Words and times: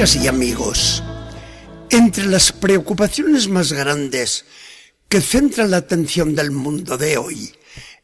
Amigas 0.00 0.24
y 0.24 0.28
amigos, 0.28 1.02
entre 1.90 2.24
las 2.24 2.52
preocupaciones 2.52 3.48
más 3.48 3.70
grandes 3.74 4.46
que 5.10 5.20
centran 5.20 5.70
la 5.70 5.76
atención 5.76 6.34
del 6.34 6.52
mundo 6.52 6.96
de 6.96 7.18
hoy, 7.18 7.52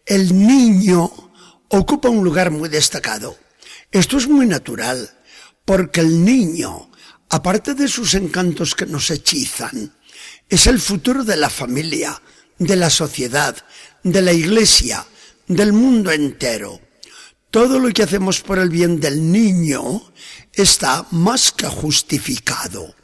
el 0.05 0.39
niño 0.47 1.11
ocupa 1.69 2.11
un 2.11 2.23
lugar 2.23 2.51
muy 2.51 2.69
destacado. 2.69 3.39
Esto 3.91 4.19
es 4.19 4.29
muy 4.29 4.45
natural, 4.45 5.11
porque 5.65 6.01
el 6.01 6.23
niño, 6.23 6.91
aparte 7.31 7.73
de 7.73 7.89
sus 7.89 8.13
encantos 8.13 8.75
que 8.75 8.85
nos 8.85 9.11
hechizan, 9.11 9.97
es 10.51 10.67
el 10.67 10.79
futuro 10.79 11.25
de 11.25 11.39
la 11.39 11.49
familia, 11.49 12.21
de 12.59 12.77
la 12.77 12.91
sociedad, 12.91 13.57
de 14.03 14.21
la 14.21 14.35
iglesia, 14.35 15.07
del 15.49 15.73
mundo 15.73 16.13
entero. 16.13 16.79
Todo 17.57 17.79
lo 17.79 17.91
que 17.91 18.03
hacemos 18.03 18.43
por 18.43 18.59
el 18.59 18.69
bien 18.69 19.01
del 19.01 19.33
niño 19.33 20.13
está 20.53 21.07
más 21.11 21.53
que 21.53 21.67
justificado. 21.67 22.95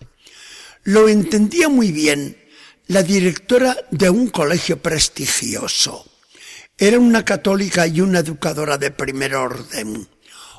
Lo 0.83 1.09
entendía 1.09 1.71
muy 1.71 1.91
bien 1.91 2.37
la 2.87 3.03
directora 3.03 3.75
de 3.91 4.11
un 4.11 4.29
colegio 4.29 4.83
prestigioso. 4.83 6.05
Era 6.77 6.99
una 6.99 7.25
católica 7.25 7.87
y 7.87 8.03
una 8.03 8.19
educadora 8.19 8.77
de 8.77 8.91
primer 8.91 9.37
orden, 9.37 10.07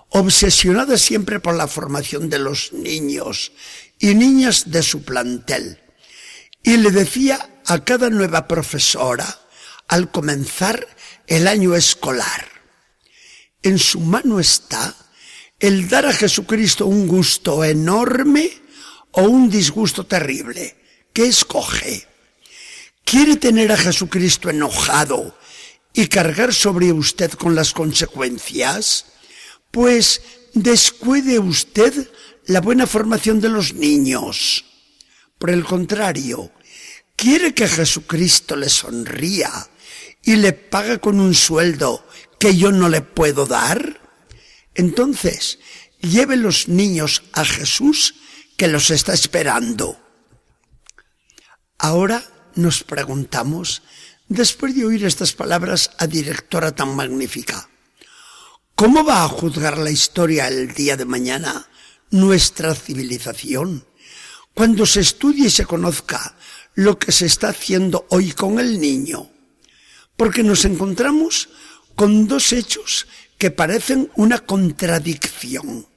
obsesionada 0.09 0.97
siempre 0.97 1.39
por 1.39 1.53
la 1.53 1.67
formación 1.67 2.31
de 2.31 2.39
los 2.39 2.73
niños 2.73 3.51
y 3.99 4.15
niñas 4.15 4.71
de 4.71 4.81
su 4.81 5.03
plantel. 5.03 5.79
Y 6.63 6.77
le 6.77 6.89
decía 6.89 7.61
a 7.67 7.83
cada 7.83 8.09
nueva 8.09 8.47
profesora, 8.47 9.37
al 9.87 10.09
comenzar 10.09 10.87
el 11.27 11.47
año 11.47 11.75
escolar, 11.75 12.52
en 13.63 13.79
su 13.79 13.99
mano 13.99 14.39
está 14.39 14.95
el 15.59 15.87
dar 15.87 16.05
a 16.05 16.13
Jesucristo 16.13 16.85
un 16.85 17.07
gusto 17.07 17.63
enorme 17.63 18.51
o 19.11 19.23
un 19.23 19.49
disgusto 19.49 20.05
terrible. 20.05 20.75
¿Qué 21.13 21.25
escoge? 21.25 22.05
¿Quiere 23.05 23.37
tener 23.37 23.71
a 23.71 23.77
Jesucristo 23.77 24.49
enojado 24.49 25.37
y 25.93 26.07
cargar 26.07 26.53
sobre 26.53 26.91
usted 26.91 27.31
con 27.31 27.55
las 27.55 27.71
consecuencias? 27.73 29.05
Pues 29.71 30.21
descuide 30.53 31.39
usted 31.39 32.09
la 32.45 32.59
buena 32.59 32.87
formación 32.87 33.39
de 33.39 33.49
los 33.49 33.73
niños. 33.73 34.65
Por 35.37 35.49
el 35.49 35.63
contrario, 35.63 36.51
quiere 37.15 37.53
que 37.53 37.67
Jesucristo 37.67 38.55
le 38.55 38.69
sonría 38.69 39.69
y 40.23 40.37
le 40.37 40.53
paga 40.53 40.97
con 40.97 41.19
un 41.19 41.35
sueldo 41.35 42.07
que 42.39 42.55
yo 42.55 42.71
no 42.71 42.89
le 42.89 43.01
puedo 43.01 43.45
dar? 43.45 44.01
Entonces, 44.73 45.59
lleve 46.01 46.35
los 46.35 46.67
niños 46.67 47.23
a 47.33 47.45
Jesús 47.45 48.15
que 48.57 48.67
los 48.67 48.89
está 48.91 49.13
esperando. 49.13 49.99
Ahora 51.77 52.23
nos 52.55 52.83
preguntamos, 52.83 53.81
después 54.27 54.75
de 54.75 54.85
oír 54.85 55.05
estas 55.05 55.33
palabras 55.33 55.91
a 55.97 56.07
directora 56.07 56.73
tan 56.73 56.95
magnífica, 56.95 57.69
¿cómo 58.75 59.03
va 59.03 59.23
a 59.23 59.27
juzgar 59.27 59.77
la 59.77 59.91
historia 59.91 60.47
el 60.47 60.73
día 60.73 60.95
de 60.97 61.05
mañana 61.05 61.67
nuestra 62.09 62.73
civilización? 62.75 63.85
Cuando 64.53 64.85
se 64.85 65.01
estudie 65.01 65.47
y 65.47 65.49
se 65.49 65.65
conozca 65.65 66.35
lo 66.75 66.97
que 66.99 67.11
se 67.11 67.25
está 67.25 67.49
haciendo 67.49 68.05
hoy 68.09 68.31
con 68.31 68.59
el 68.59 68.79
niño. 68.79 69.32
Porque 70.17 70.43
nos 70.43 70.65
encontramos 70.65 71.49
con 71.95 72.27
dos 72.27 72.53
hechos 72.53 73.07
que 73.37 73.51
parecen 73.51 74.09
una 74.15 74.39
contradicción. 74.39 75.87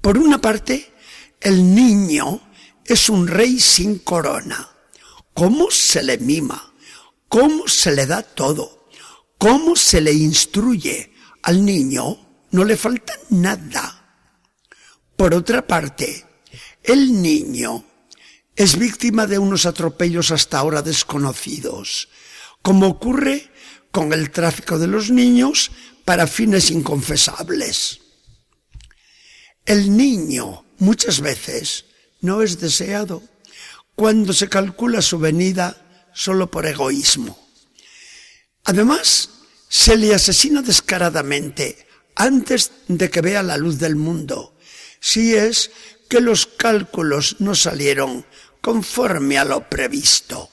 Por 0.00 0.18
una 0.18 0.40
parte, 0.40 0.92
el 1.40 1.74
niño 1.74 2.40
es 2.84 3.08
un 3.08 3.26
rey 3.26 3.58
sin 3.58 3.98
corona. 3.98 4.70
¿Cómo 5.34 5.70
se 5.70 6.02
le 6.02 6.18
mima? 6.18 6.74
¿Cómo 7.28 7.66
se 7.68 7.94
le 7.94 8.06
da 8.06 8.22
todo? 8.22 8.88
¿Cómo 9.38 9.76
se 9.76 10.00
le 10.00 10.12
instruye? 10.12 11.12
Al 11.42 11.64
niño 11.64 12.46
no 12.50 12.64
le 12.64 12.76
falta 12.76 13.12
nada. 13.30 14.06
Por 15.16 15.34
otra 15.34 15.66
parte, 15.66 16.24
el 16.82 17.20
niño 17.20 17.84
es 18.54 18.78
víctima 18.78 19.26
de 19.26 19.38
unos 19.38 19.66
atropellos 19.66 20.30
hasta 20.30 20.58
ahora 20.58 20.82
desconocidos, 20.82 22.08
como 22.62 22.86
ocurre 22.86 23.50
con 23.90 24.12
el 24.12 24.30
tráfico 24.30 24.78
de 24.78 24.86
los 24.86 25.10
niños 25.10 25.70
para 26.04 26.26
fines 26.26 26.70
inconfesables. 26.70 28.00
El 29.64 29.96
niño 29.96 30.64
muchas 30.78 31.20
veces 31.20 31.86
no 32.20 32.42
es 32.42 32.60
deseado 32.60 33.22
cuando 33.94 34.32
se 34.32 34.48
calcula 34.48 35.00
su 35.00 35.18
venida 35.18 36.10
solo 36.14 36.50
por 36.50 36.66
egoísmo. 36.66 37.38
Además, 38.64 39.30
se 39.68 39.96
le 39.96 40.14
asesina 40.14 40.62
descaradamente 40.62 41.86
antes 42.14 42.72
de 42.88 43.10
que 43.10 43.20
vea 43.20 43.42
la 43.42 43.56
luz 43.56 43.78
del 43.78 43.96
mundo, 43.96 44.56
si 45.00 45.34
es 45.34 45.70
que 46.08 46.20
los 46.20 46.46
cálculos 46.46 47.36
no 47.40 47.54
salieron 47.54 48.26
conforme 48.60 49.38
a 49.38 49.44
lo 49.44 49.68
previsto 49.68 50.50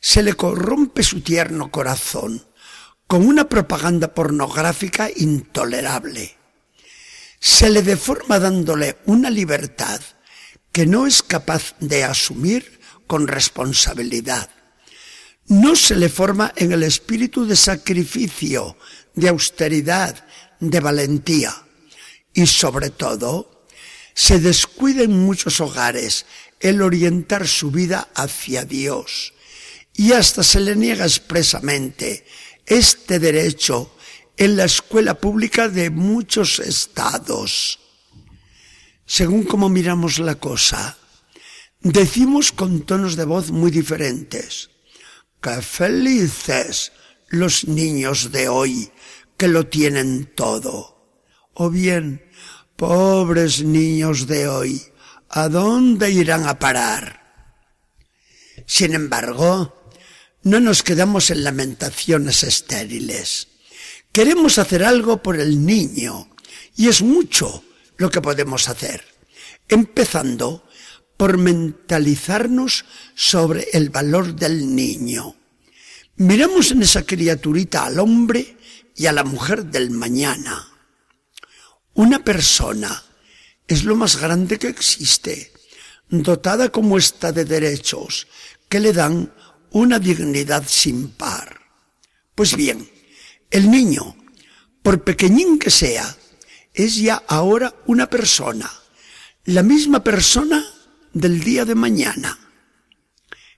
se 0.00 0.22
le 0.22 0.34
corrompe 0.34 1.02
su 1.02 1.20
tierno 1.20 1.70
corazón 1.70 2.44
con 3.06 3.26
una 3.26 3.48
propaganda 3.48 4.14
pornográfica 4.14 5.10
intolerable. 5.14 6.36
Se 7.40 7.70
le 7.70 7.82
deforma 7.82 8.38
dándole 8.38 8.98
una 9.06 9.30
libertad 9.30 10.00
que 10.72 10.86
no 10.86 11.06
es 11.06 11.22
capaz 11.22 11.74
de 11.80 12.04
asumir 12.04 12.80
con 13.06 13.26
responsabilidad. 13.26 14.48
No 15.46 15.74
se 15.74 15.96
le 15.96 16.08
forma 16.08 16.52
en 16.54 16.70
el 16.70 16.84
espíritu 16.84 17.44
de 17.44 17.56
sacrificio, 17.56 18.76
de 19.14 19.28
austeridad, 19.28 20.24
de 20.60 20.78
valentía. 20.78 21.52
Y 22.32 22.46
sobre 22.46 22.90
todo, 22.90 23.66
se 24.14 24.38
descuida 24.38 25.02
en 25.02 25.18
muchos 25.18 25.60
hogares 25.60 26.26
el 26.60 26.82
orientar 26.82 27.48
su 27.48 27.70
vida 27.70 28.08
hacia 28.14 28.64
Dios, 28.64 29.32
y 30.00 30.14
hasta 30.14 30.42
se 30.42 30.60
le 30.60 30.74
niega 30.76 31.04
expresamente 31.04 32.24
este 32.64 33.18
derecho 33.18 33.94
en 34.34 34.56
la 34.56 34.64
escuela 34.64 35.12
pública 35.12 35.68
de 35.68 35.90
muchos 35.90 36.58
estados. 36.58 37.78
Según 39.04 39.42
como 39.42 39.68
miramos 39.68 40.18
la 40.18 40.36
cosa, 40.36 40.96
decimos 41.80 42.50
con 42.50 42.86
tonos 42.86 43.14
de 43.14 43.26
voz 43.26 43.50
muy 43.50 43.70
diferentes, 43.70 44.70
¡qué 45.42 45.60
felices 45.60 46.92
los 47.28 47.66
niños 47.66 48.32
de 48.32 48.48
hoy 48.48 48.90
que 49.36 49.48
lo 49.48 49.66
tienen 49.66 50.32
todo! 50.34 51.20
O 51.52 51.68
bien, 51.68 52.24
pobres 52.74 53.62
niños 53.62 54.26
de 54.26 54.48
hoy, 54.48 54.80
¿a 55.28 55.50
dónde 55.50 56.10
irán 56.10 56.48
a 56.48 56.58
parar? 56.58 57.20
Sin 58.64 58.94
embargo, 58.94 59.79
no 60.42 60.60
nos 60.60 60.82
quedamos 60.82 61.30
en 61.30 61.44
lamentaciones 61.44 62.42
estériles. 62.42 63.48
Queremos 64.12 64.58
hacer 64.58 64.82
algo 64.82 65.22
por 65.22 65.38
el 65.38 65.64
niño 65.64 66.30
y 66.76 66.88
es 66.88 67.02
mucho 67.02 67.62
lo 67.96 68.10
que 68.10 68.20
podemos 68.20 68.68
hacer, 68.68 69.04
empezando 69.68 70.64
por 71.16 71.36
mentalizarnos 71.36 72.86
sobre 73.14 73.68
el 73.72 73.90
valor 73.90 74.34
del 74.34 74.74
niño. 74.74 75.36
Miramos 76.16 76.70
en 76.70 76.82
esa 76.82 77.02
criaturita 77.02 77.84
al 77.84 77.98
hombre 77.98 78.56
y 78.96 79.06
a 79.06 79.12
la 79.12 79.24
mujer 79.24 79.66
del 79.66 79.90
mañana. 79.90 80.66
Una 81.94 82.24
persona 82.24 83.02
es 83.68 83.84
lo 83.84 83.96
más 83.96 84.16
grande 84.16 84.58
que 84.58 84.68
existe, 84.68 85.52
dotada 86.08 86.70
como 86.70 86.96
está 86.96 87.32
de 87.32 87.44
derechos 87.44 88.26
que 88.68 88.80
le 88.80 88.92
dan 88.92 89.32
una 89.70 89.98
dignidad 89.98 90.64
sin 90.66 91.08
par. 91.08 91.60
Pues 92.34 92.56
bien, 92.56 92.88
el 93.50 93.70
niño, 93.70 94.16
por 94.82 95.04
pequeñín 95.04 95.58
que 95.58 95.70
sea, 95.70 96.16
es 96.72 96.96
ya 96.96 97.22
ahora 97.28 97.74
una 97.86 98.08
persona, 98.08 98.70
la 99.44 99.62
misma 99.62 100.02
persona 100.02 100.64
del 101.12 101.42
día 101.42 101.64
de 101.64 101.74
mañana. 101.74 102.38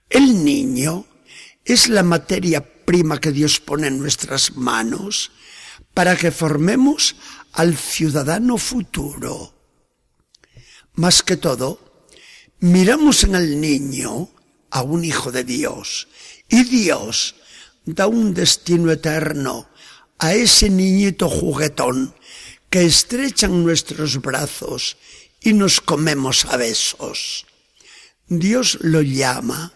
El 0.09 0.45
niño 0.45 1.07
es 1.65 1.89
la 1.89 2.03
materia 2.03 2.85
prima 2.85 3.21
que 3.21 3.33
Dios 3.33 3.61
pone 3.61 3.87
en 3.87 3.99
nuestras 3.99 4.57
manos 4.57 5.33
para 5.95 6.17
que 6.17 6.31
formemos 6.31 7.17
al 7.53 7.77
ciudadano 7.77 8.59
futuro. 8.59 9.55
Más 10.95 11.23
que 11.23 11.37
todo, 11.37 12.09
miramos 12.61 13.25
en 13.25 13.35
el 13.35 13.61
niño 13.61 14.29
a 14.73 14.83
un 14.83 15.05
hijo 15.05 15.31
de 15.31 15.45
Dios. 15.45 16.09
Y 16.49 16.65
Dios 16.65 17.37
da 17.85 18.07
un 18.07 18.35
destino 18.35 18.91
eterno 18.91 19.69
a 20.19 20.35
ese 20.35 20.71
niñito 20.71 21.29
juguetón 21.29 22.15
que 22.71 22.85
estrechan 22.85 23.63
nuestros 23.63 24.21
brazos 24.21 24.97
y 25.41 25.53
nos 25.53 25.81
comemos 25.81 26.47
a 26.47 26.57
besos. 26.57 27.47
Dios 28.27 28.79
lo 28.81 29.03
llama 29.03 29.75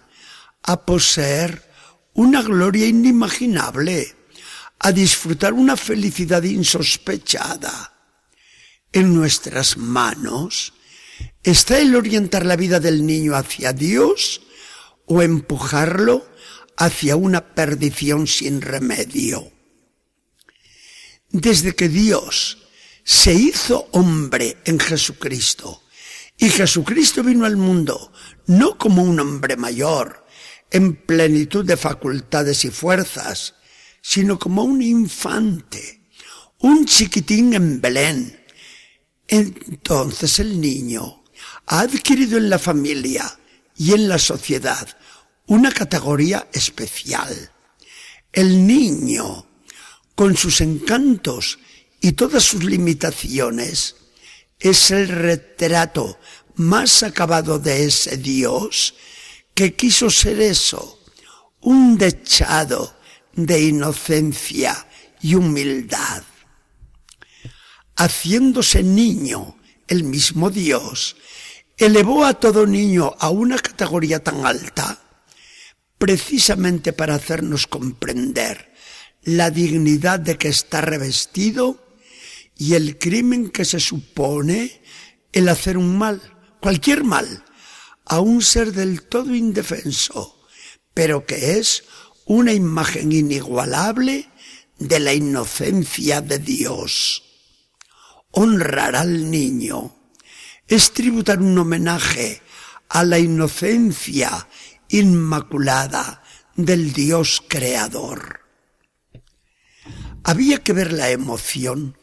a 0.63 0.87
poseer 0.87 1.71
una 2.15 2.43
gloria 2.43 2.87
inimaginable, 2.87 4.17
a 4.79 4.93
disfrutar 4.93 5.53
una 5.53 5.77
felicidad 5.77 6.43
insospechada. 6.43 7.93
En 8.93 9.15
nuestras 9.15 9.77
manos 9.77 10.73
está 11.43 11.79
el 11.79 11.95
orientar 11.95 12.47
la 12.47 12.57
vida 12.57 12.81
del 12.81 13.05
niño 13.05 13.35
hacia 13.35 13.75
Dios 13.75 14.46
o 15.07 15.23
empujarlo 15.23 16.27
hacia 16.77 17.17
una 17.17 17.55
perdición 17.55 18.27
sin 18.27 18.61
remedio. 18.61 19.51
Desde 21.31 21.75
que 21.75 21.89
Dios 21.89 22.59
se 23.05 23.35
hizo 23.35 23.89
hombre 23.93 24.59
en 24.65 24.79
Jesucristo 24.79 25.83
y 26.39 26.51
Jesucristo 26.51 27.23
vino 27.23 27.47
al 27.47 27.57
mundo 27.57 28.13
no 28.47 28.77
como 28.77 29.03
un 29.03 29.19
hombre 29.21 29.57
mayor, 29.57 30.25
en 30.71 30.97
plenitud 30.97 31.65
de 31.65 31.77
facultades 31.77 32.65
y 32.65 32.71
fuerzas, 32.71 33.55
sino 34.03 34.39
como 34.39 34.63
un 34.63 34.83
infante, 34.83 36.09
un 36.59 36.85
chiquitín 36.87 37.55
en 37.55 37.81
Belén. 37.81 38.45
Entonces 39.29 40.39
el 40.39 40.61
niño 40.61 41.25
ha 41.67 41.81
adquirido 41.81 42.39
en 42.39 42.51
la 42.51 42.59
familia 42.59 43.39
y 43.77 43.93
en 43.93 44.09
la 44.09 44.19
sociedad 44.19 44.89
una 45.47 45.71
categoría 45.71 46.49
especial. 46.53 47.53
El 48.33 48.67
niño, 48.67 49.47
con 50.15 50.37
sus 50.37 50.61
encantos 50.61 51.59
y 52.01 52.13
todas 52.13 52.43
sus 52.43 52.65
limitaciones, 52.65 53.97
es 54.59 54.91
el 54.91 55.09
retrato 55.09 56.19
más 56.57 57.03
acabado 57.03 57.59
de 57.59 57.85
ese 57.85 58.17
Dios 58.17 58.95
que 59.55 59.75
quiso 59.75 60.11
ser 60.11 60.41
eso, 60.41 61.01
un 61.61 61.97
dechado 61.97 62.97
de 63.35 63.61
inocencia 63.61 64.87
y 65.21 65.35
humildad. 65.35 66.23
Haciéndose 67.97 68.83
niño, 68.83 69.57
el 69.89 70.05
mismo 70.05 70.51
Dios 70.51 71.17
elevó 71.77 72.25
a 72.25 72.35
todo 72.35 72.67
niño 72.67 73.15
a 73.19 73.31
una 73.31 73.59
categoría 73.59 74.23
tan 74.23 74.47
alta, 74.47 74.99
precisamente 75.99 76.93
para 76.93 77.15
hacernos 77.15 77.67
comprender 77.67 78.73
la 79.23 79.51
dignidad 79.51 80.21
de 80.21 80.39
que 80.39 80.49
está 80.49 80.81
revestido 80.81 81.85
y 82.57 82.75
el 82.75 82.99
crimen 82.99 83.51
que 83.51 83.65
se 83.65 83.81
supone 83.81 84.81
el 85.33 85.49
hacer 85.49 85.77
un 85.77 85.99
mal, 85.99 86.23
cualquier 86.61 87.05
mal, 87.05 87.45
a 88.07 88.21
un 88.21 88.41
ser 88.41 88.73
del 88.73 89.03
todo 89.03 89.35
indefenso, 89.35 90.47
pero 90.95 91.27
que 91.27 91.59
es 91.59 91.85
una 92.25 92.53
imagen 92.53 93.13
inigualable 93.13 94.31
de 94.79 95.01
la 95.01 95.13
inocencia 95.13 96.21
de 96.23 96.39
Dios. 96.39 97.23
Honrar 98.31 98.97
al 98.97 99.31
niño 99.31 99.96
es 100.69 100.93
tributar 100.93 101.41
un 101.41 101.57
homenaje 101.59 102.43
a 102.89 103.05
la 103.05 103.19
inocencia 103.19 104.49
inmaculada 104.89 106.23
del 106.55 106.93
Dios 106.93 107.43
creador. 107.49 108.41
Había 110.25 110.63
que 110.63 110.73
ver 110.73 110.93
la 110.93 111.11
emoción 111.11 111.97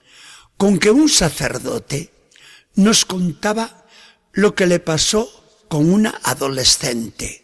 con 0.57 0.79
que 0.79 0.91
un 0.91 1.09
sacerdote 1.09 2.13
nos 2.75 3.05
contaba 3.05 3.85
lo 4.31 4.55
que 4.55 4.65
le 4.65 4.79
pasó 4.79 5.65
con 5.67 5.91
una 5.91 6.21
adolescente. 6.23 7.43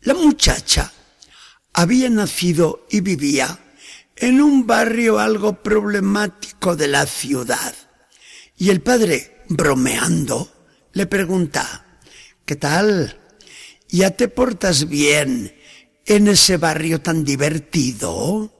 La 0.00 0.14
muchacha 0.14 0.92
había 1.72 2.08
nacido 2.08 2.86
y 2.90 3.00
vivía 3.00 3.58
en 4.16 4.40
un 4.40 4.66
barrio 4.66 5.18
algo 5.18 5.62
problemático 5.62 6.74
de 6.74 6.88
la 6.88 7.06
ciudad. 7.06 7.74
Y 8.56 8.70
el 8.70 8.80
padre, 8.80 9.35
bromeando, 9.48 10.50
le 10.92 11.06
pregunta, 11.06 12.00
¿qué 12.44 12.56
tal? 12.56 13.20
¿Ya 13.88 14.10
te 14.10 14.28
portas 14.28 14.88
bien 14.88 15.54
en 16.04 16.28
ese 16.28 16.56
barrio 16.56 17.00
tan 17.00 17.24
divertido? 17.24 18.52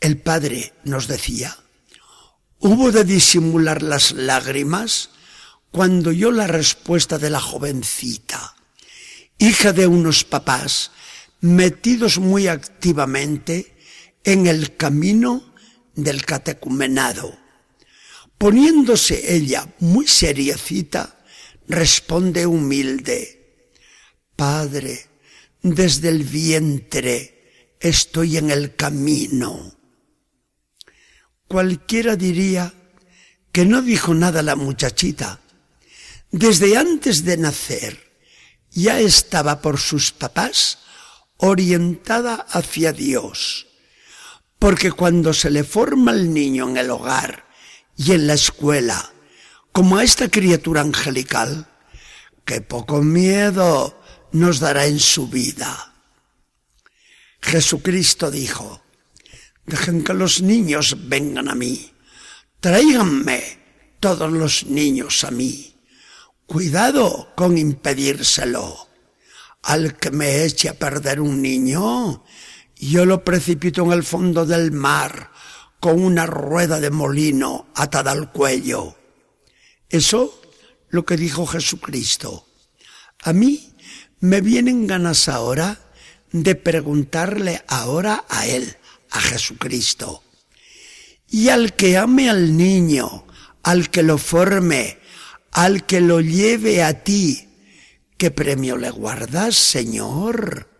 El 0.00 0.18
padre 0.18 0.72
nos 0.84 1.06
decía, 1.06 1.56
hubo 2.58 2.90
de 2.90 3.04
disimular 3.04 3.82
las 3.82 4.12
lágrimas 4.12 5.10
cuando 5.70 6.10
oyó 6.10 6.30
la 6.32 6.46
respuesta 6.46 7.18
de 7.18 7.30
la 7.30 7.40
jovencita, 7.40 8.56
hija 9.38 9.72
de 9.72 9.86
unos 9.86 10.24
papás 10.24 10.90
metidos 11.40 12.18
muy 12.18 12.46
activamente 12.48 13.76
en 14.24 14.46
el 14.46 14.76
camino 14.76 15.54
del 15.94 16.24
catecumenado. 16.24 17.41
Poniéndose 18.42 19.36
ella 19.36 19.72
muy 19.78 20.08
seriecita, 20.08 21.16
responde 21.68 22.44
humilde, 22.44 23.70
Padre, 24.34 25.06
desde 25.62 26.08
el 26.08 26.24
vientre 26.24 27.76
estoy 27.78 28.38
en 28.38 28.50
el 28.50 28.74
camino. 28.74 29.76
Cualquiera 31.46 32.16
diría 32.16 32.74
que 33.52 33.64
no 33.64 33.80
dijo 33.80 34.12
nada 34.12 34.42
la 34.42 34.56
muchachita. 34.56 35.38
Desde 36.32 36.76
antes 36.76 37.24
de 37.24 37.36
nacer 37.36 38.12
ya 38.72 38.98
estaba 38.98 39.62
por 39.62 39.78
sus 39.78 40.10
papás 40.10 40.80
orientada 41.36 42.34
hacia 42.50 42.92
Dios. 42.92 43.68
Porque 44.58 44.90
cuando 44.90 45.32
se 45.32 45.48
le 45.48 45.62
forma 45.62 46.10
el 46.10 46.34
niño 46.34 46.68
en 46.68 46.78
el 46.78 46.90
hogar 46.90 47.51
y 47.96 48.12
en 48.12 48.26
la 48.26 48.34
escuela, 48.34 49.12
como 49.72 49.98
a 49.98 50.04
esta 50.04 50.28
criatura 50.28 50.80
angelical, 50.80 51.68
que 52.44 52.60
poco 52.60 53.02
miedo 53.02 54.00
nos 54.32 54.60
dará 54.60 54.86
en 54.86 54.98
su 54.98 55.28
vida. 55.28 55.94
Jesucristo 57.40 58.30
dijo, 58.30 58.82
Dejen 59.66 60.02
que 60.02 60.14
los 60.14 60.42
niños 60.42 60.96
vengan 61.08 61.48
a 61.48 61.54
mí. 61.54 61.92
Tráiganme 62.60 63.58
todos 64.00 64.30
los 64.32 64.66
niños 64.66 65.24
a 65.24 65.30
mí. 65.30 65.76
Cuidado 66.46 67.32
con 67.36 67.56
impedírselo. 67.56 68.88
Al 69.62 69.96
que 69.96 70.10
me 70.10 70.44
eche 70.44 70.68
a 70.68 70.74
perder 70.74 71.20
un 71.20 71.40
niño, 71.40 72.24
yo 72.76 73.06
lo 73.06 73.22
precipito 73.24 73.84
en 73.84 73.92
el 73.92 74.02
fondo 74.02 74.44
del 74.44 74.72
mar 74.72 75.31
con 75.82 76.00
una 76.00 76.26
rueda 76.26 76.78
de 76.78 76.90
molino 76.90 77.66
atada 77.74 78.12
al 78.12 78.30
cuello. 78.30 78.96
Eso 79.88 80.40
lo 80.90 81.04
que 81.04 81.16
dijo 81.16 81.44
Jesucristo. 81.44 82.46
A 83.24 83.32
mí 83.32 83.74
me 84.20 84.40
vienen 84.40 84.86
ganas 84.86 85.26
ahora 85.26 85.80
de 86.30 86.54
preguntarle 86.54 87.64
ahora 87.66 88.24
a 88.28 88.46
Él 88.46 88.76
a 89.10 89.20
Jesucristo. 89.20 90.22
Y 91.28 91.48
al 91.48 91.74
que 91.74 91.96
ame 91.96 92.30
al 92.30 92.56
niño, 92.56 93.26
al 93.64 93.90
que 93.90 94.04
lo 94.04 94.18
forme, 94.18 95.00
al 95.50 95.84
que 95.84 96.00
lo 96.00 96.20
lleve 96.20 96.84
a 96.84 97.02
ti, 97.02 97.48
¿qué 98.16 98.30
premio 98.30 98.76
le 98.76 98.90
guardas, 98.90 99.56
Señor? 99.56 100.70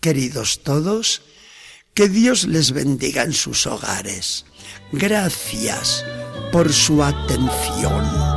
Queridos 0.00 0.64
todos, 0.64 1.22
que 1.98 2.08
Dios 2.08 2.46
les 2.46 2.70
bendiga 2.70 3.24
en 3.24 3.32
sus 3.32 3.66
hogares. 3.66 4.44
Gracias 4.92 6.04
por 6.52 6.72
su 6.72 7.02
atención. 7.02 8.27